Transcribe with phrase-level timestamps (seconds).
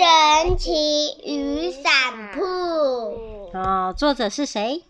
[0.00, 0.72] 神奇
[1.26, 2.40] 雨伞铺。
[3.52, 4.82] 哦，作者是谁？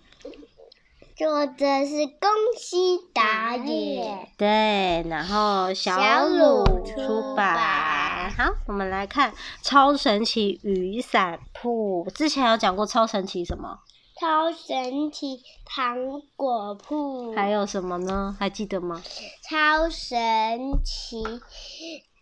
[1.17, 4.29] 作者是宫西达也。
[4.39, 8.31] 对，然后小鲁出版。
[8.31, 9.33] 好，我们来看
[9.63, 12.07] 《超神奇雨伞铺》。
[12.13, 13.81] 之前有讲过超神奇什么？
[14.21, 17.35] 超神奇糖果铺。
[17.35, 18.37] 还有什么呢？
[18.39, 19.03] 还记得吗？
[19.43, 21.25] 超神奇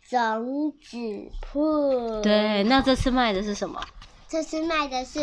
[0.09, 0.97] 种子
[1.41, 2.21] 铺。
[2.23, 3.81] 对，那这次卖的是什么？
[4.31, 5.21] 这次卖的是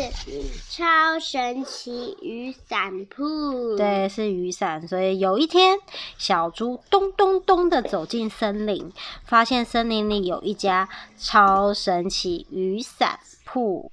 [0.68, 0.84] 超
[1.20, 3.76] 神奇雨伞铺。
[3.76, 4.86] 对，是雨伞。
[4.88, 5.78] 所以有一天，
[6.18, 8.92] 小猪咚咚咚的走进森林，
[9.24, 13.92] 发现森林里有一家超神奇雨伞铺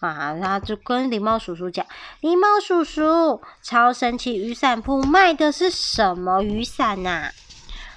[0.00, 0.32] 啊！
[0.40, 1.84] 然后就跟狸猫叔叔讲
[2.22, 7.30] ：“狸猫叔叔，超神奇雨伞铺卖的是什么雨伞呐？”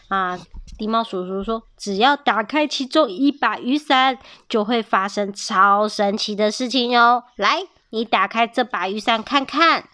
[0.10, 0.38] 啊！
[0.78, 7.24] 狸猫叔叔说：“只要打开其中一把雨伞，就会发生超神奇的事情哟。
[7.36, 9.86] 来，你打开这把雨伞看看。”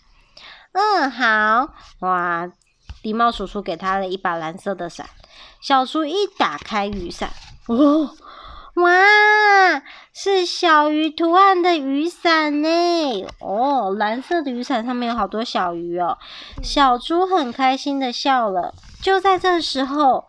[0.74, 1.74] 嗯，好。
[2.00, 2.50] 哇！
[3.04, 5.10] 狸猫叔叔给他了一把蓝色的伞。
[5.62, 7.32] 小猪一打开雨伞，
[7.68, 8.16] 哦，
[8.76, 13.28] 哇，是小鱼图案的雨伞呢。
[13.40, 16.18] 哦，蓝色的雨伞上面有好多小鱼哦。
[16.64, 18.74] 小猪很开心的笑了。
[19.02, 20.26] 就在这时候，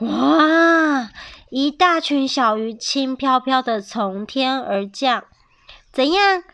[0.00, 1.10] 哇！
[1.50, 5.24] 一大群小鱼轻飘飘的从天而降，
[5.92, 6.44] 怎样？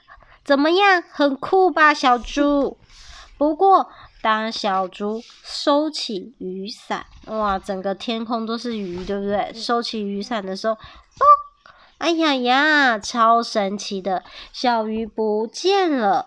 [0.44, 1.02] 怎么样？
[1.10, 2.78] 很酷吧，小猪？
[3.40, 3.88] 不过，
[4.20, 9.50] 当小猪收起雨伞，哇，整个天空都是鱼，对不对？
[9.54, 11.24] 收起雨伞的时候，哦，
[11.96, 16.26] 哎呀呀，超神奇的，小鱼不见了。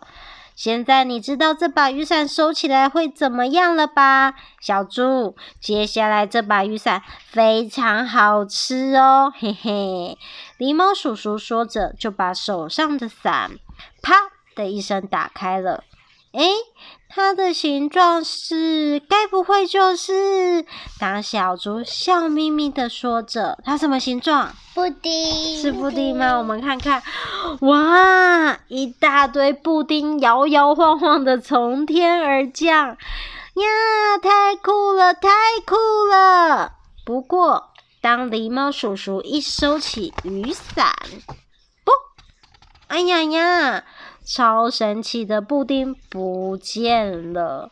[0.56, 5.36] 现在你知道这把雨伞收起来会怎么样了吧，小猪？
[5.60, 10.18] 接下来这把雨伞非常好吃哦，嘿嘿。
[10.58, 13.52] 狸猫叔叔说着，就把手上的伞
[14.02, 14.16] 啪
[14.56, 15.84] 的一声打开了。
[16.34, 16.52] 诶，
[17.10, 19.00] 它的形状是？
[19.08, 20.66] 该不会就是？
[21.00, 24.52] 当小猪笑眯眯的说着，它什么形状？
[24.74, 25.62] 布丁。
[25.62, 26.40] 是布丁吗？
[26.40, 27.04] 我们看看，
[27.62, 35.30] 哇，一大堆布丁摇摇晃晃的从天而降，呀，太酷了，太
[35.68, 35.76] 酷
[36.08, 36.72] 了！
[37.06, 37.70] 不过，
[38.02, 40.96] 当狸猫叔叔一收起雨伞，
[41.86, 41.92] 不，
[42.88, 43.84] 哎呀呀！
[44.26, 47.72] 超神奇的布丁不见了！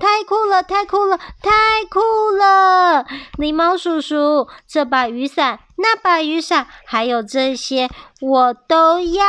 [0.00, 2.00] 太酷了，太酷了，太酷
[2.30, 3.04] 了！
[3.38, 7.90] 狸猫叔叔，这把雨伞、那把雨伞，还有这些，
[8.20, 9.22] 我都要。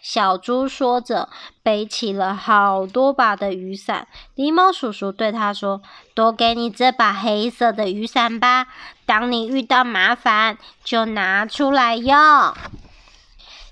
[0.00, 1.28] 小猪说着，
[1.62, 4.08] 背起了好多把的雨伞。
[4.34, 5.82] 狸猫叔叔对他说
[6.14, 8.68] ：“多给你这把黑色的雨伞吧，
[9.04, 12.16] 当你遇到麻烦，就拿出来用。”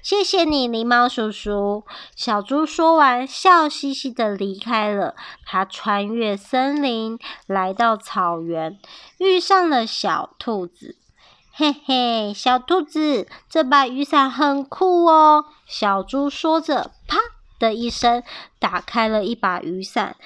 [0.04, 1.86] 谢谢你，狸猫叔叔。
[2.14, 5.14] 小猪说完，笑嘻嘻的离开了。
[5.46, 8.78] 它穿越森林，来到草原，
[9.16, 10.98] 遇上了小兔子。
[11.54, 15.46] 嘿嘿，小兔子，这把雨伞很酷哦。
[15.66, 17.16] 小猪说着，啪
[17.58, 18.22] 的一声，
[18.58, 20.16] 打开了一把雨伞。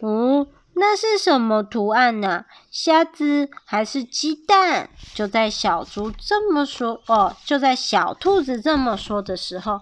[0.00, 0.46] 嗯。
[0.80, 2.44] 那是什么图案呢？
[2.70, 4.88] 虾子还是鸡蛋？
[5.14, 9.80] 就在小猪这么说哦，就在小兔子这么说的时候，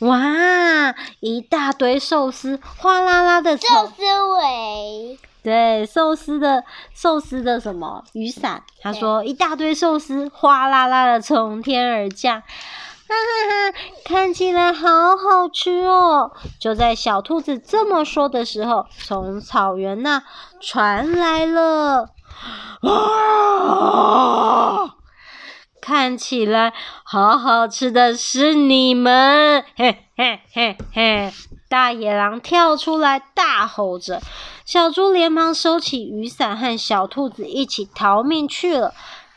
[0.00, 0.94] 哇！
[1.20, 4.02] 一大堆寿司，哗啦啦的寿司
[4.40, 8.62] 尾，对，寿司的寿司的什么雨伞？
[8.80, 12.42] 他说一大堆寿司，哗啦啦的从天而降。
[13.12, 16.32] 哈哈哈，看起来好好吃哦！
[16.58, 20.22] 就在小兔子这么说的时候，从草原那
[20.60, 22.10] 传来了，
[22.82, 22.90] 啊！
[25.80, 29.64] 看起来好好吃的是你们！
[29.76, 31.32] 嘿嘿嘿嘿！
[31.68, 34.20] 大野狼跳出来大吼着，
[34.64, 38.94] 小猪连忙收起雨伞，和小兔子一起逃命去了。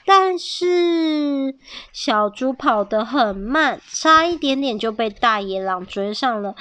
[0.08, 1.56] 但是
[1.92, 6.54] 小猪跑得很慢，差一点点就被大野狼追上了！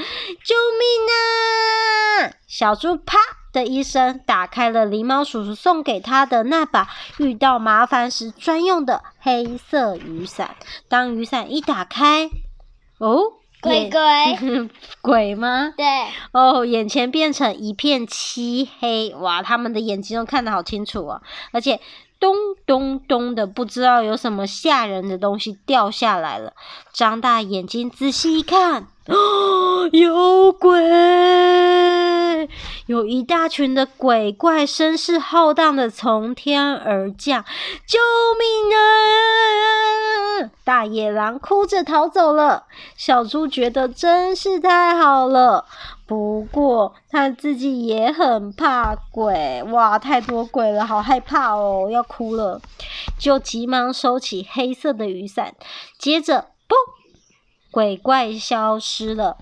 [0.42, 2.32] 救命啊！
[2.46, 3.18] 小猪啪
[3.52, 6.88] 的一声打开了狸猫叔叔送给他的那把
[7.18, 10.56] 遇到麻烦时专用的黑色雨伞。
[10.88, 12.30] 当雨伞一打开，
[12.98, 13.20] 哦，
[13.60, 14.70] 鬼鬼
[15.02, 15.74] 鬼 吗？
[15.76, 15.84] 对，
[16.32, 21.20] 哦，眼前变成一片漆黑，哇，他们的眼睛都看得好清楚啊，
[21.52, 21.78] 而且。
[22.24, 22.34] 咚
[22.64, 26.54] 咚咚的，不知道有什么吓人的东西掉下来了。
[26.90, 30.80] 张大眼睛仔细一看，哦， 有鬼！
[32.86, 37.42] 有一大群的鬼怪声势浩荡的从天而降，
[37.86, 37.98] 救
[38.38, 40.50] 命啊！
[40.64, 42.64] 大野狼哭着逃走了。
[42.94, 45.64] 小猪觉得真是太好了。
[46.06, 52.60] 不过他自己也很怕鬼，哇，太多鬼了，好害怕哦，要哭了，
[53.18, 55.54] 就急忙收起黑色的雨伞，
[55.98, 56.74] 接着，嘣，
[57.70, 59.38] 鬼怪消失了，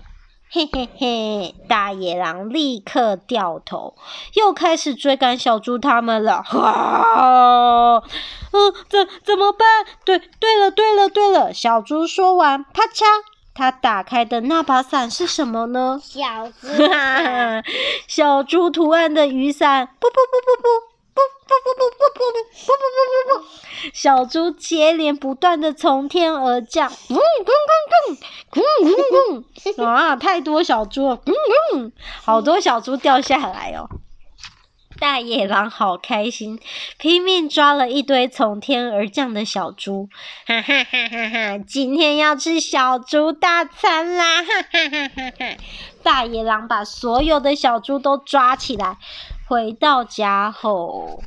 [0.55, 3.95] 嘿嘿嘿，大野狼立刻掉头，
[4.35, 9.83] 又开始追赶小猪他们了，啊，嗯，怎怎么办？
[10.05, 13.03] 对，对了，对了，对了，小猪说完，啪嚓。
[13.55, 15.99] 他打开的那把伞是什么呢？
[16.03, 16.67] 小猪，
[18.07, 20.69] 小猪图案的雨伞，不不不不不
[21.15, 22.82] 不不不不不不不不不不，
[24.03, 27.47] 小猪接连不断的从天而降，嗯嗯
[28.11, 28.17] 嗯
[28.51, 28.65] 嗯
[29.37, 29.45] 嗯
[29.77, 31.33] 嗯， 啊，太多小猪了，嗯
[31.73, 31.91] 嗯，
[32.21, 33.87] 好多小猪掉下来哦。
[34.99, 36.59] 大野狼好开心，
[36.97, 40.09] 拼命抓了一堆从天而降的小猪，
[40.47, 41.57] 哈哈哈哈哈！
[41.65, 45.57] 今天要吃小猪大餐啦，哈哈哈哈哈！
[46.03, 48.97] 大野狼把所有的小猪都抓起来，
[49.47, 51.23] 回到家后，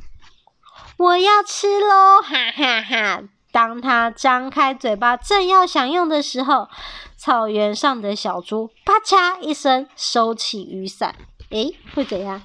[0.97, 3.23] 我要吃喽， 哈哈哈！
[3.51, 6.67] 当他张开嘴巴正要享用的时候，
[7.15, 11.15] 草原上的小猪啪嚓一声收起雨伞，
[11.51, 12.41] 诶，会怎样？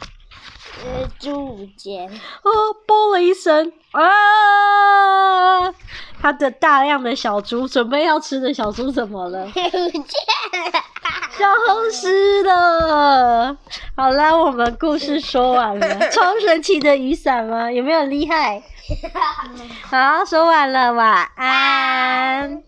[0.85, 2.09] 呃，猪五间。
[2.43, 2.51] 哦，
[2.87, 4.03] 啵了一声啊！
[6.21, 9.47] 他的大量的小猪准备要吃的小猪怎么了？
[9.47, 10.83] 不见了，
[11.39, 11.51] 消
[11.91, 13.57] 失了。
[13.97, 15.87] 好了，我们故事说完了。
[16.11, 17.71] 超神奇的雨伞吗？
[17.71, 18.63] 有没有厉害？
[19.85, 22.63] 好，说完了，晚安。